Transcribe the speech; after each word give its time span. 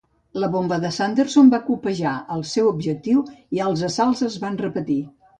La 0.43 0.47
bomba 0.53 0.77
de 0.83 0.89
Sanderson 0.93 1.49
va 1.53 1.59
copejar 1.67 2.13
el 2.35 2.41
seu 2.51 2.69
objectiu 2.69 3.21
i 3.57 3.61
els 3.67 3.83
assalts 3.89 4.23
es 4.29 4.39
van 4.45 4.57
repetir. 4.63 4.97